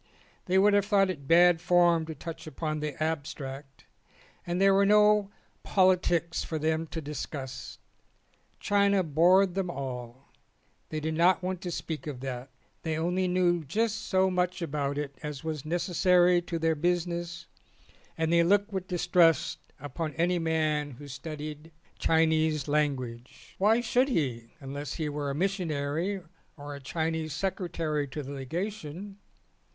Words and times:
They 0.45 0.57
would 0.57 0.73
have 0.73 0.87
thought 0.87 1.11
it 1.11 1.27
bad 1.27 1.61
form 1.61 2.07
to 2.07 2.15
touch 2.15 2.47
upon 2.47 2.79
the 2.79 2.95
abstract 3.03 3.85
and 4.47 4.59
there 4.59 4.73
were 4.73 4.83
no 4.83 5.29
politics 5.61 6.43
for 6.43 6.57
them 6.57 6.87
to 6.87 7.01
discuss. 7.01 7.77
China 8.59 9.03
bored 9.03 9.53
them 9.53 9.69
all, 9.69 10.31
they 10.89 10.99
did 10.99 11.13
not 11.13 11.43
want 11.43 11.61
to 11.61 11.69
speak 11.69 12.07
of 12.07 12.19
that; 12.21 12.49
they 12.81 12.97
only 12.97 13.27
knew 13.27 13.63
just 13.63 14.07
so 14.07 14.31
much 14.31 14.59
about 14.59 14.97
it 14.97 15.19
as 15.21 15.43
was 15.43 15.65
necessary 15.65 16.41
to 16.41 16.57
their 16.57 16.73
business, 16.73 17.45
and 18.17 18.33
they 18.33 18.41
looked 18.41 18.73
with 18.73 18.87
distrust 18.87 19.59
upon 19.79 20.15
any 20.15 20.39
man 20.39 20.89
who 20.93 21.07
studied 21.07 21.65
the 21.65 21.69
Chi 21.69 21.71
ON 21.71 21.73
A 21.73 21.97
CHINESE 22.25 22.61
SCREEN 22.61 22.67
nese 22.67 22.67
language. 22.73 23.55
Why 23.59 23.81
should 23.81 24.09
he 24.09 24.51
unless 24.59 24.95
he 24.95 25.09
were 25.09 25.29
a 25.29 25.35
missionary 25.35 26.21
or 26.57 26.73
a 26.73 26.79
Chinese 26.79 27.33
Secretary 27.33 28.05
at 28.05 28.11
the 28.13 28.23
Lega 28.23 28.71
tion? 28.71 29.19